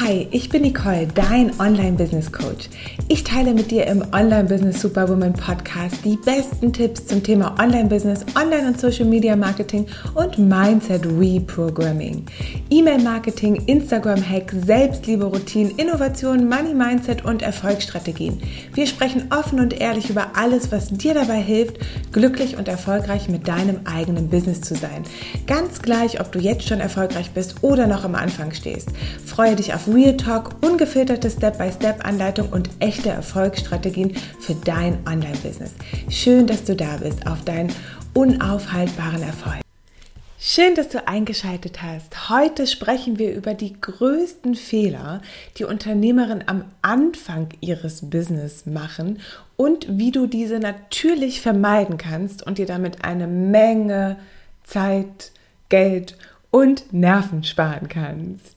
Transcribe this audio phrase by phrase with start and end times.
[0.00, 2.70] Hi, ich bin Nicole, dein Online-Business-Coach.
[3.08, 8.68] Ich teile mit dir im Online-Business Superwoman Podcast die besten Tipps zum Thema Online-Business, Online-
[8.68, 12.24] und Social-Media-Marketing und Mindset-Reprogramming.
[12.70, 18.40] E-Mail-Marketing, Instagram-Hack, Selbstliebe-Routinen, Innovation, Money-Mindset und Erfolgsstrategien.
[18.72, 21.76] Wir sprechen offen und ehrlich über alles, was dir dabei hilft,
[22.12, 25.02] glücklich und erfolgreich mit deinem eigenen Business zu sein.
[25.46, 28.88] Ganz gleich, ob du jetzt schon erfolgreich bist oder noch am Anfang stehst.
[29.26, 35.74] Freue dich auf Real Talk, ungefilterte Step-by-Step-Anleitung und echte Erfolgsstrategien für dein Online-Business.
[36.08, 37.72] Schön, dass du da bist auf deinen
[38.14, 39.60] unaufhaltbaren Erfolg.
[40.38, 42.28] Schön, dass du eingeschaltet hast.
[42.28, 45.20] Heute sprechen wir über die größten Fehler,
[45.58, 49.18] die Unternehmerinnen am Anfang ihres Business machen
[49.56, 54.16] und wie du diese natürlich vermeiden kannst und dir damit eine Menge
[54.64, 55.32] Zeit,
[55.68, 56.16] Geld
[56.50, 58.56] und Nerven sparen kannst.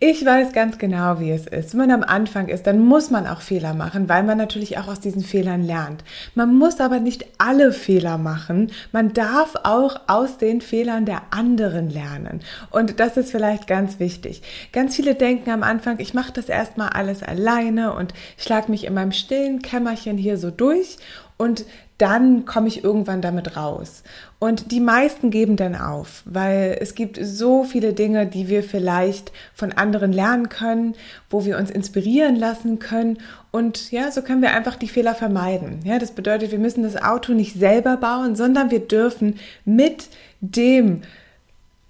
[0.00, 1.72] Ich weiß ganz genau, wie es ist.
[1.72, 4.86] Wenn man am Anfang ist, dann muss man auch Fehler machen, weil man natürlich auch
[4.86, 6.04] aus diesen Fehlern lernt.
[6.36, 8.70] Man muss aber nicht alle Fehler machen.
[8.92, 12.42] Man darf auch aus den Fehlern der anderen lernen.
[12.70, 14.42] Und das ist vielleicht ganz wichtig.
[14.72, 18.94] Ganz viele denken am Anfang, ich mache das erstmal alles alleine und schlage mich in
[18.94, 20.98] meinem stillen Kämmerchen hier so durch
[21.38, 21.64] und
[21.98, 24.04] dann komme ich irgendwann damit raus.
[24.38, 29.32] Und die meisten geben dann auf, weil es gibt so viele Dinge, die wir vielleicht
[29.52, 30.94] von anderen lernen können,
[31.28, 33.18] wo wir uns inspirieren lassen können.
[33.50, 35.80] Und ja, so können wir einfach die Fehler vermeiden.
[35.84, 40.08] Ja, das bedeutet, wir müssen das Auto nicht selber bauen, sondern wir dürfen mit
[40.40, 41.02] dem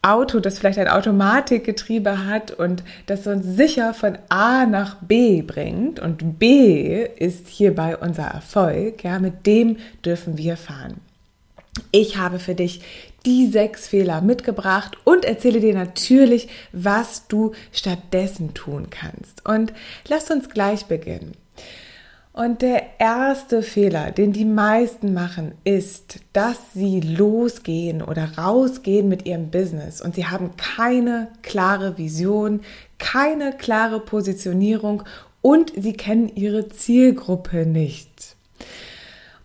[0.09, 6.01] Auto, das vielleicht ein Automatikgetriebe hat und das uns sicher von A nach B bringt
[6.01, 11.01] und B ist hierbei unser Erfolg, ja, mit dem dürfen wir fahren.
[11.91, 12.83] Ich habe für dich
[13.27, 19.47] die sechs Fehler mitgebracht und erzähle dir natürlich, was du stattdessen tun kannst.
[19.47, 19.73] Und
[20.09, 21.35] lass uns gleich beginnen.
[22.39, 29.27] Und der erste Fehler, den die meisten machen, ist, dass sie losgehen oder rausgehen mit
[29.27, 32.61] ihrem Business und sie haben keine klare Vision,
[32.99, 35.03] keine klare Positionierung
[35.43, 38.37] und sie kennen ihre Zielgruppe nicht.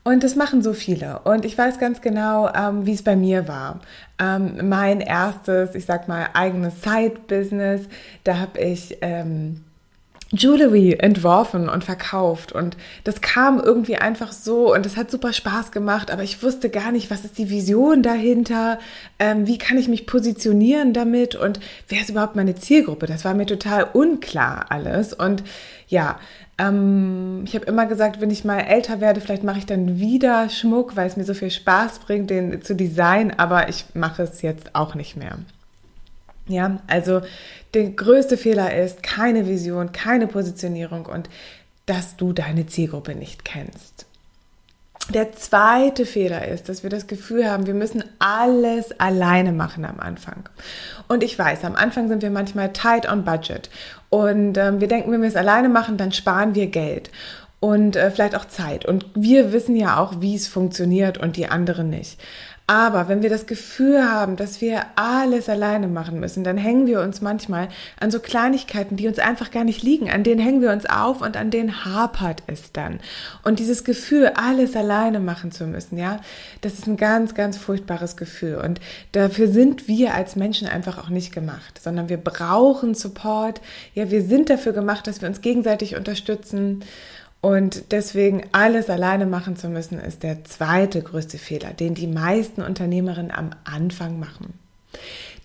[0.03, 1.17] Und das machen so viele.
[1.23, 3.79] Und ich weiß ganz genau, ähm, wie es bei mir war.
[4.21, 7.87] Ähm, mein erstes, ich sag mal, eigenes Side-Business,
[8.23, 9.63] da habe ich ähm,
[10.33, 15.71] Jewelry entworfen und verkauft und das kam irgendwie einfach so und es hat super Spaß
[15.71, 18.79] gemacht, aber ich wusste gar nicht, was ist die Vision dahinter,
[19.19, 23.05] ähm, wie kann ich mich positionieren damit und wer ist überhaupt meine Zielgruppe?
[23.05, 25.43] Das war mir total unklar alles und
[25.87, 26.19] ja,
[26.57, 30.49] ähm, ich habe immer gesagt, wenn ich mal älter werde, vielleicht mache ich dann wieder
[30.49, 34.41] Schmuck, weil es mir so viel Spaß bringt, den zu designen, aber ich mache es
[34.41, 35.37] jetzt auch nicht mehr.
[36.47, 37.21] Ja, also
[37.73, 41.29] der größte Fehler ist keine Vision, keine Positionierung und
[41.85, 44.05] dass du deine Zielgruppe nicht kennst.
[45.09, 49.99] Der zweite Fehler ist, dass wir das Gefühl haben, wir müssen alles alleine machen am
[49.99, 50.47] Anfang.
[51.09, 53.69] Und ich weiß, am Anfang sind wir manchmal tight on budget.
[54.09, 57.11] Und ähm, wir denken, wenn wir es alleine machen, dann sparen wir Geld
[57.59, 58.85] und äh, vielleicht auch Zeit.
[58.85, 62.17] Und wir wissen ja auch, wie es funktioniert und die anderen nicht.
[62.65, 67.01] Aber wenn wir das Gefühl haben, dass wir alles alleine machen müssen, dann hängen wir
[67.01, 67.67] uns manchmal
[67.99, 70.09] an so Kleinigkeiten, die uns einfach gar nicht liegen.
[70.09, 73.01] An denen hängen wir uns auf und an denen hapert es dann.
[73.43, 76.21] Und dieses Gefühl, alles alleine machen zu müssen, ja,
[76.61, 78.55] das ist ein ganz, ganz furchtbares Gefühl.
[78.55, 78.79] Und
[79.11, 83.59] dafür sind wir als Menschen einfach auch nicht gemacht, sondern wir brauchen Support.
[83.93, 86.81] Ja, wir sind dafür gemacht, dass wir uns gegenseitig unterstützen.
[87.43, 92.61] Und deswegen alles alleine machen zu müssen, ist der zweite größte Fehler, den die meisten
[92.61, 94.57] Unternehmerinnen am Anfang machen.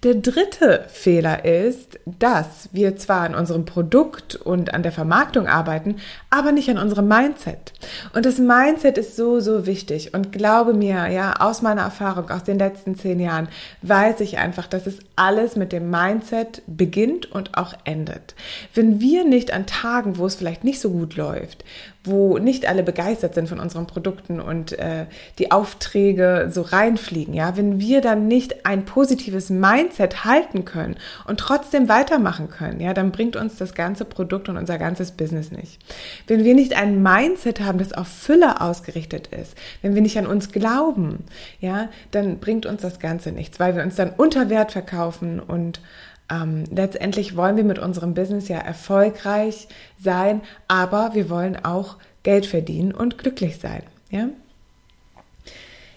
[0.05, 5.97] Der dritte Fehler ist, dass wir zwar an unserem Produkt und an der Vermarktung arbeiten,
[6.31, 7.73] aber nicht an unserem Mindset.
[8.15, 10.15] Und das Mindset ist so, so wichtig.
[10.15, 13.49] Und glaube mir, ja, aus meiner Erfahrung, aus den letzten zehn Jahren,
[13.83, 18.37] weiß ich einfach, dass es alles mit dem Mindset beginnt und auch endet.
[18.75, 21.65] Wenn wir nicht an Tagen, wo es vielleicht nicht so gut läuft,
[22.09, 25.07] wo nicht alle begeistert sind von unseren Produkten und äh,
[25.39, 30.97] die Aufträge so reinfliegen, ja, wenn wir dann nicht ein positives Mindset halten können
[31.27, 35.53] und trotzdem weitermachen können, ja, dann bringt uns das ganze Produkt und unser ganzes Business
[35.53, 35.79] nicht.
[36.27, 40.27] Wenn wir nicht ein Mindset haben, das auf Fülle ausgerichtet ist, wenn wir nicht an
[40.27, 41.25] uns glauben,
[41.61, 45.81] ja, dann bringt uns das Ganze nichts, weil wir uns dann unter Wert verkaufen und
[46.31, 52.47] ähm, letztendlich wollen wir mit unserem Business ja erfolgreich sein, aber wir wollen auch Geld
[52.47, 53.83] verdienen und glücklich sein.
[54.11, 54.29] Ja?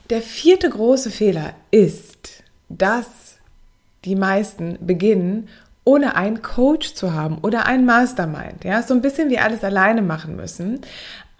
[0.09, 3.37] Der vierte große Fehler ist, dass
[4.05, 5.49] die meisten beginnen
[5.83, 8.63] ohne einen Coach zu haben oder einen Mastermind.
[8.63, 10.81] Ja, so ein bisschen wie alles alleine machen müssen.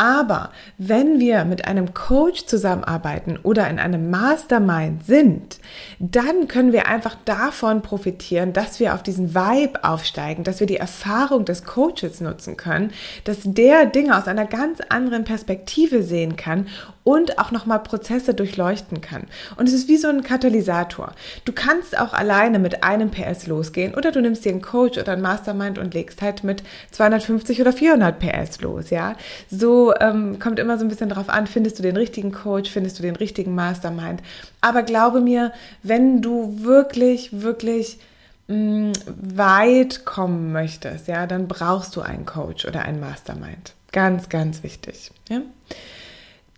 [0.02, 0.50] Aber
[0.80, 5.60] wenn wir mit einem Coach zusammenarbeiten oder in einem Mastermind sind,
[6.00, 10.78] dann können wir einfach davon profitieren, dass wir auf diesen Vibe aufsteigen, dass wir die
[10.78, 12.94] Erfahrung des Coaches nutzen können,
[13.26, 16.66] dass der Dinge aus einer ganz anderen Perspektive sehen kann
[17.04, 19.28] und auch nochmal Prozesse durchleuchten kann.
[19.58, 21.14] Und es ist wie so ein Katalysator.
[21.46, 25.14] Du kannst auch alleine mit einem PS losgehen oder du nimmst dir einen Coach oder
[25.14, 29.16] einen Mastermind und legst halt mit 250 oder 400 PS los, ja.
[29.50, 33.00] So ähm, kommt immer so ein bisschen drauf an, findest du den richtigen Coach, findest
[33.00, 34.22] du den richtigen Mastermind.
[34.62, 35.52] Aber glaube mir,
[35.84, 38.00] wenn du wirklich, wirklich
[38.48, 43.74] mh, mm, weit kommen möchtest, ja, dann brauchst du einen Coach oder einen Mastermind.
[43.92, 45.42] Ganz, ganz wichtig, ja.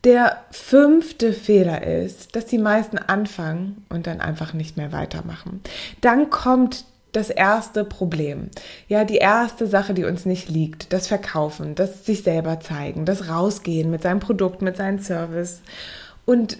[0.03, 5.61] Der fünfte Fehler ist, dass die meisten anfangen und dann einfach nicht mehr weitermachen.
[6.01, 6.83] Dann kommt
[7.13, 8.49] das erste Problem.
[8.89, 10.91] Ja, die erste Sache, die uns nicht liegt.
[10.91, 15.61] Das Verkaufen, das sich selber zeigen, das Rausgehen mit seinem Produkt, mit seinem Service.
[16.25, 16.57] Und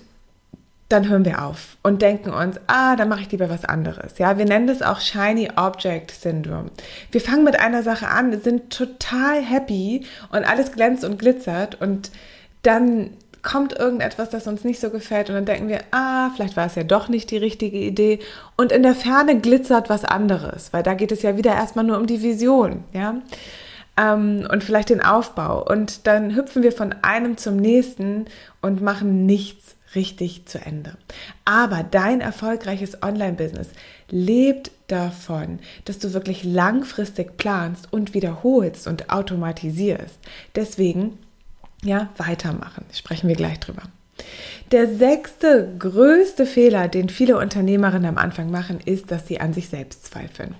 [0.89, 4.19] dann hören wir auf und denken uns, ah, dann mache ich lieber was anderes.
[4.19, 6.69] Ja, wir nennen das auch Shiny Object Syndrome.
[7.11, 12.11] Wir fangen mit einer Sache an, sind total happy und alles glänzt und glitzert und
[12.61, 13.09] dann
[13.43, 16.75] kommt irgendetwas, das uns nicht so gefällt und dann denken wir, ah, vielleicht war es
[16.75, 18.19] ja doch nicht die richtige Idee
[18.55, 21.97] und in der Ferne glitzert was anderes, weil da geht es ja wieder erstmal nur
[21.97, 23.21] um die Vision, ja,
[23.97, 28.25] ähm, und vielleicht den Aufbau und dann hüpfen wir von einem zum nächsten
[28.61, 30.97] und machen nichts richtig zu Ende.
[31.45, 33.69] Aber dein erfolgreiches Online-Business
[34.09, 40.17] lebt davon, dass du wirklich langfristig planst und wiederholst und automatisierst.
[40.55, 41.19] Deswegen
[41.83, 42.85] ja, weitermachen.
[42.93, 43.83] Sprechen wir gleich drüber.
[44.71, 49.69] Der sechste größte Fehler, den viele Unternehmerinnen am Anfang machen, ist, dass sie an sich
[49.69, 50.55] selbst zweifeln.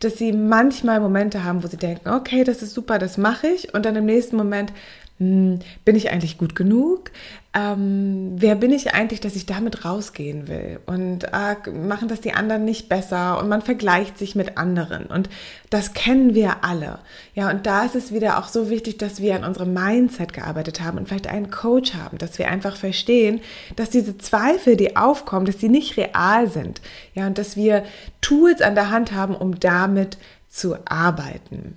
[0.00, 3.72] Dass sie manchmal Momente haben, wo sie denken, okay, das ist super, das mache ich.
[3.72, 4.72] Und dann im nächsten Moment,
[5.18, 7.10] bin ich eigentlich gut genug?
[7.54, 10.78] Ähm, wer bin ich eigentlich, dass ich damit rausgehen will?
[10.84, 13.38] Und äh, machen das die anderen nicht besser?
[13.38, 15.06] Und man vergleicht sich mit anderen.
[15.06, 15.30] Und
[15.70, 16.98] das kennen wir alle.
[17.34, 20.82] Ja, und da ist es wieder auch so wichtig, dass wir an unserem Mindset gearbeitet
[20.82, 23.40] haben und vielleicht einen Coach haben, dass wir einfach verstehen,
[23.74, 26.82] dass diese Zweifel, die aufkommen, dass die nicht real sind.
[27.14, 27.84] Ja, und dass wir
[28.20, 30.18] Tools an der Hand haben, um damit
[30.50, 31.74] zu arbeiten.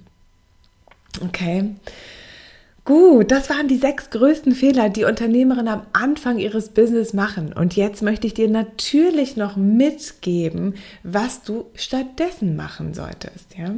[1.23, 1.75] Okay.
[2.89, 7.53] Gut, das waren die sechs größten Fehler, die Unternehmerinnen am Anfang ihres Business machen.
[7.53, 13.55] Und jetzt möchte ich dir natürlich noch mitgeben, was du stattdessen machen solltest.
[13.55, 13.75] Ja?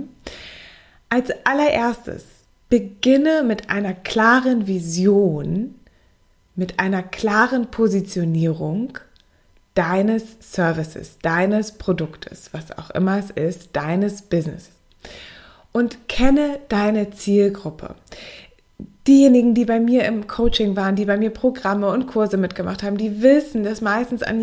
[1.10, 2.24] Als allererstes
[2.69, 5.75] beginne mit einer klaren Vision,
[6.56, 8.98] mit einer klaren Positionierung
[9.74, 14.72] deines Services, deines Produktes, was auch immer es ist, deines Businesses.
[15.74, 17.96] Und kenne deine Zielgruppe
[19.07, 22.98] diejenigen, die bei mir im Coaching waren, die bei mir Programme und Kurse mitgemacht haben,
[22.98, 24.42] die wissen, dass meistens an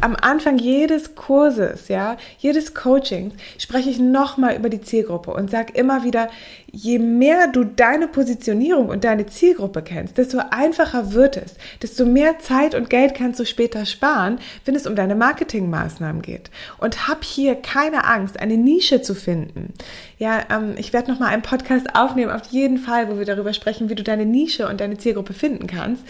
[0.00, 5.72] am Anfang jedes Kurses, ja, jedes Coachings spreche ich nochmal über die Zielgruppe und sage
[5.74, 6.28] immer wieder,
[6.70, 12.38] je mehr du deine Positionierung und deine Zielgruppe kennst, desto einfacher wird es, desto mehr
[12.38, 16.50] Zeit und Geld kannst du später sparen, wenn es um deine Marketingmaßnahmen geht.
[16.78, 19.74] Und hab hier keine Angst, eine Nische zu finden.
[20.18, 23.88] Ja, ähm, ich werde nochmal einen Podcast aufnehmen, auf jeden Fall, wo wir darüber sprechen,
[23.88, 26.04] wie du deine Nische und deine Zielgruppe finden kannst.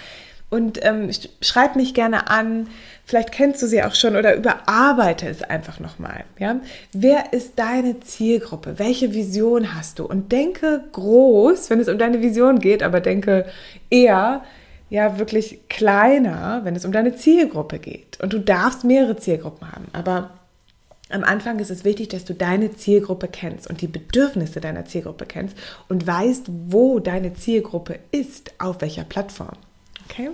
[0.50, 2.66] Und ähm, schreib mich gerne an,
[3.04, 6.24] vielleicht kennst du sie auch schon oder überarbeite es einfach nochmal.
[6.38, 6.60] Ja?
[6.92, 8.78] Wer ist deine Zielgruppe?
[8.78, 10.06] Welche Vision hast du?
[10.06, 13.46] Und denke groß, wenn es um deine Vision geht, aber denke
[13.90, 14.42] eher
[14.90, 18.18] ja wirklich kleiner, wenn es um deine Zielgruppe geht.
[18.20, 20.30] Und du darfst mehrere Zielgruppen haben, aber
[21.10, 25.26] am Anfang ist es wichtig, dass du deine Zielgruppe kennst und die Bedürfnisse deiner Zielgruppe
[25.26, 25.56] kennst
[25.88, 29.56] und weißt, wo deine Zielgruppe ist, auf welcher Plattform.
[30.10, 30.30] Okay?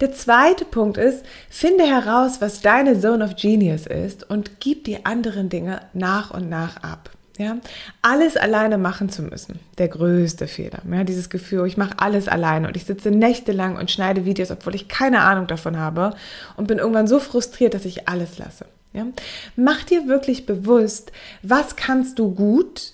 [0.00, 5.04] Der zweite Punkt ist, finde heraus, was deine Zone of Genius ist und gib die
[5.04, 7.10] anderen Dinge nach und nach ab.
[7.36, 7.58] Ja,
[8.02, 10.80] alles alleine machen zu müssen, der größte Fehler.
[10.90, 14.74] Ja, dieses Gefühl, ich mache alles alleine und ich sitze nächtelang und schneide Videos, obwohl
[14.74, 16.16] ich keine Ahnung davon habe
[16.56, 18.66] und bin irgendwann so frustriert, dass ich alles lasse.
[18.92, 19.06] Ja,
[19.54, 22.92] mach dir wirklich bewusst, was kannst du gut,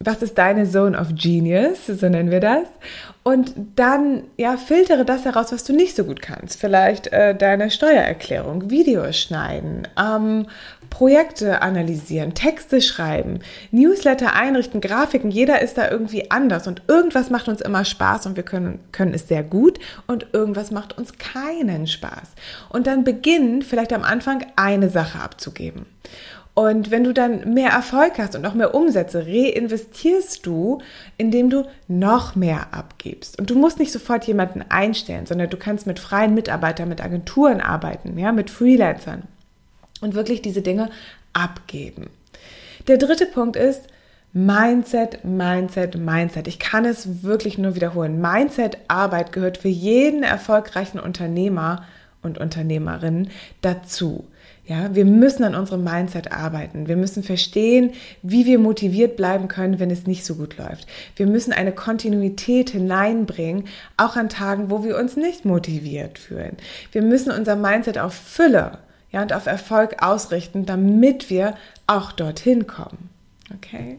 [0.00, 2.66] was ist deine Zone of Genius, so nennen wir das,
[3.22, 6.60] und dann, ja, filtere das heraus, was du nicht so gut kannst.
[6.60, 10.46] Vielleicht äh, deine Steuererklärung, Videos schneiden, ähm,
[10.90, 13.38] Projekte analysieren, Texte schreiben,
[13.70, 15.30] Newsletter einrichten, Grafiken.
[15.30, 19.14] Jeder ist da irgendwie anders und irgendwas macht uns immer Spaß und wir können, können
[19.14, 22.34] es sehr gut und irgendwas macht uns keinen Spaß.
[22.68, 25.86] Und dann beginnen vielleicht am Anfang eine Sache abzugeben.
[26.54, 30.78] Und wenn du dann mehr Erfolg hast und auch mehr Umsätze, reinvestierst du,
[31.16, 33.40] indem du noch mehr abgibst.
[33.40, 37.60] Und du musst nicht sofort jemanden einstellen, sondern du kannst mit freien Mitarbeitern, mit Agenturen
[37.60, 39.24] arbeiten, ja, mit Freelancern
[40.00, 40.90] und wirklich diese Dinge
[41.32, 42.08] abgeben.
[42.86, 43.88] Der dritte Punkt ist,
[44.32, 46.48] Mindset, Mindset, Mindset.
[46.48, 48.20] Ich kann es wirklich nur wiederholen.
[48.20, 51.84] Mindset-Arbeit gehört für jeden erfolgreichen Unternehmer
[52.22, 53.28] und Unternehmerin
[53.60, 54.24] dazu.
[54.66, 56.88] Ja, wir müssen an unserem Mindset arbeiten.
[56.88, 60.86] Wir müssen verstehen, wie wir motiviert bleiben können, wenn es nicht so gut läuft.
[61.16, 63.64] Wir müssen eine Kontinuität hineinbringen,
[63.98, 66.56] auch an Tagen, wo wir uns nicht motiviert fühlen.
[66.92, 68.78] Wir müssen unser Mindset auf Fülle,
[69.12, 71.54] ja, und auf Erfolg ausrichten, damit wir
[71.86, 73.10] auch dorthin kommen.
[73.54, 73.98] Okay?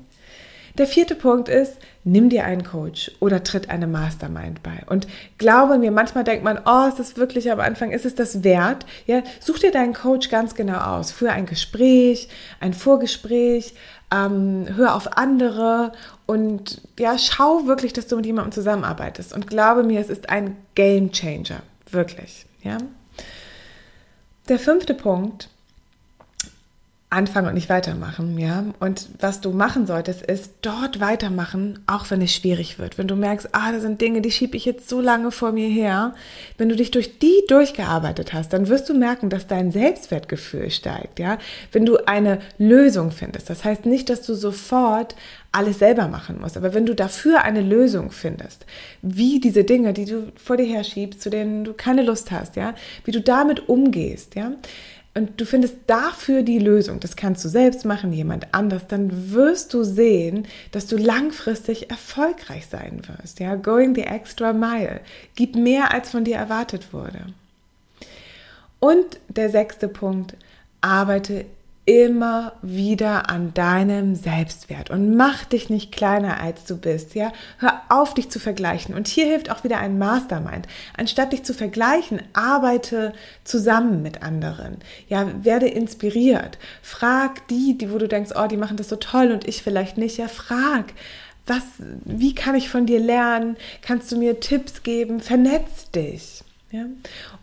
[0.77, 4.83] Der vierte Punkt ist, nimm dir einen Coach oder tritt eine Mastermind bei.
[4.87, 8.43] Und glaube mir, manchmal denkt man, oh, ist das wirklich am Anfang, ist es das
[8.43, 8.85] wert?
[9.05, 11.11] Ja, such dir deinen Coach ganz genau aus.
[11.11, 12.27] Für ein Gespräch,
[12.59, 13.73] ein Vorgespräch,
[14.13, 15.93] ähm, hör auf andere
[16.25, 19.33] und ja, schau wirklich, dass du mit jemandem zusammenarbeitest.
[19.33, 21.61] Und glaube mir, es ist ein Game Changer.
[21.89, 22.45] Wirklich.
[22.63, 22.77] Ja.
[24.49, 25.49] Der fünfte Punkt
[27.15, 28.65] anfangen und nicht weitermachen, ja.
[28.79, 32.97] Und was du machen solltest, ist dort weitermachen, auch wenn es schwierig wird.
[32.97, 35.69] Wenn du merkst, ah, das sind Dinge, die schiebe ich jetzt so lange vor mir
[35.69, 36.13] her.
[36.57, 41.19] Wenn du dich durch die durchgearbeitet hast, dann wirst du merken, dass dein Selbstwertgefühl steigt,
[41.19, 41.37] ja.
[41.71, 43.49] Wenn du eine Lösung findest.
[43.49, 45.15] Das heißt nicht, dass du sofort
[45.55, 46.57] alles selber machen musst.
[46.57, 48.65] Aber wenn du dafür eine Lösung findest,
[49.01, 52.75] wie diese Dinge, die du vor dir herschiebst, zu denen du keine Lust hast, ja,
[53.05, 54.51] wie du damit umgehst, ja,
[55.15, 59.73] und du findest dafür die Lösung, das kannst du selbst machen, jemand anders, dann wirst
[59.73, 63.39] du sehen, dass du langfristig erfolgreich sein wirst.
[63.39, 64.99] Ja, going the extra mile.
[65.35, 67.27] Gib mehr, als von dir erwartet wurde.
[68.81, 70.35] Und der sechste Punkt,
[70.81, 71.45] arbeite
[71.85, 77.31] immer wieder an deinem Selbstwert und mach dich nicht kleiner als du bist, ja?
[77.59, 80.67] Hör auf dich zu vergleichen und hier hilft auch wieder ein Mastermind.
[80.97, 83.13] Anstatt dich zu vergleichen, arbeite
[83.43, 84.77] zusammen mit anderen.
[85.09, 86.57] Ja, werde inspiriert.
[86.81, 89.97] Frag die, die wo du denkst, oh, die machen das so toll und ich vielleicht
[89.97, 90.17] nicht.
[90.17, 90.85] Ja, frag.
[91.45, 91.63] Was,
[92.03, 93.57] wie kann ich von dir lernen?
[93.83, 95.19] Kannst du mir Tipps geben?
[95.19, 96.44] Vernetz dich.
[96.75, 96.85] Ja?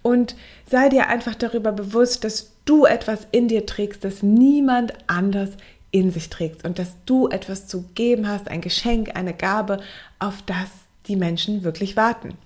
[0.02, 0.36] Und
[0.68, 5.50] sei dir einfach darüber bewusst, dass du etwas in dir trägst, das niemand anders
[5.90, 9.80] in sich trägt und dass du etwas zu geben hast, ein Geschenk, eine Gabe,
[10.18, 10.70] auf das
[11.06, 12.38] die Menschen wirklich warten.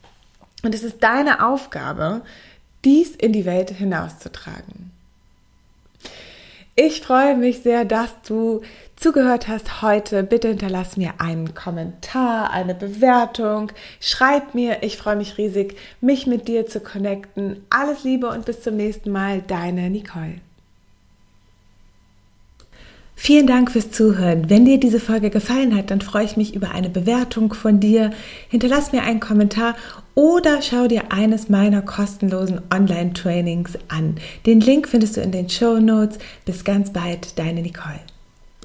[0.62, 2.22] Und es ist deine Aufgabe,
[2.84, 4.90] dies in die Welt hinauszutragen.
[6.78, 8.60] Ich freue mich sehr, dass du
[8.96, 10.22] zugehört hast heute.
[10.22, 13.72] Bitte hinterlass mir einen Kommentar, eine Bewertung.
[13.98, 17.64] Schreib mir, ich freue mich riesig, mich mit dir zu connecten.
[17.70, 20.34] Alles Liebe und bis zum nächsten Mal, deine Nicole.
[23.14, 24.50] Vielen Dank fürs Zuhören.
[24.50, 28.10] Wenn dir diese Folge gefallen hat, dann freue ich mich über eine Bewertung von dir.
[28.50, 29.76] Hinterlass mir einen Kommentar
[30.16, 34.16] oder schau dir eines meiner kostenlosen Online-Trainings an.
[34.46, 36.18] Den Link findest du in den Show Notes.
[36.44, 38.00] Bis ganz bald, deine Nicole.